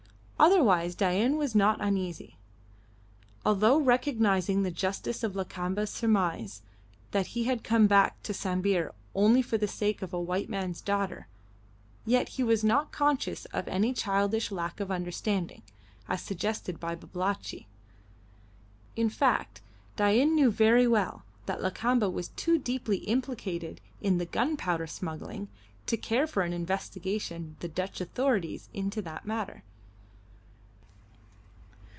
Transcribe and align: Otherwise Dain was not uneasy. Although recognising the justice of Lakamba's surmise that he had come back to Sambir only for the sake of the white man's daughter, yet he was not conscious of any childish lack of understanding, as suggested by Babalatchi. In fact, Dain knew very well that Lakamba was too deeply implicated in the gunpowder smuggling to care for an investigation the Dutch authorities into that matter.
Otherwise 0.43 0.95
Dain 0.95 1.37
was 1.37 1.53
not 1.53 1.77
uneasy. 1.81 2.35
Although 3.45 3.77
recognising 3.77 4.63
the 4.63 4.71
justice 4.71 5.21
of 5.23 5.35
Lakamba's 5.35 5.91
surmise 5.91 6.63
that 7.11 7.27
he 7.37 7.43
had 7.43 7.63
come 7.63 7.85
back 7.85 8.23
to 8.23 8.33
Sambir 8.33 8.91
only 9.13 9.43
for 9.43 9.59
the 9.59 9.67
sake 9.67 10.01
of 10.01 10.09
the 10.09 10.19
white 10.19 10.49
man's 10.49 10.81
daughter, 10.81 11.27
yet 12.07 12.27
he 12.29 12.43
was 12.43 12.63
not 12.63 12.91
conscious 12.91 13.45
of 13.53 13.67
any 13.67 13.93
childish 13.93 14.49
lack 14.49 14.79
of 14.79 14.89
understanding, 14.89 15.61
as 16.07 16.23
suggested 16.23 16.79
by 16.79 16.95
Babalatchi. 16.95 17.67
In 18.95 19.11
fact, 19.11 19.61
Dain 19.95 20.33
knew 20.33 20.49
very 20.49 20.87
well 20.87 21.21
that 21.45 21.61
Lakamba 21.61 22.09
was 22.09 22.29
too 22.29 22.57
deeply 22.57 22.97
implicated 23.05 23.79
in 24.01 24.17
the 24.17 24.25
gunpowder 24.25 24.87
smuggling 24.87 25.49
to 25.85 25.97
care 25.97 26.25
for 26.25 26.41
an 26.41 26.51
investigation 26.51 27.57
the 27.59 27.67
Dutch 27.67 28.01
authorities 28.01 28.69
into 28.73 29.03
that 29.03 29.27
matter. 29.27 29.61